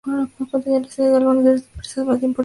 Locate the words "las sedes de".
0.81-1.17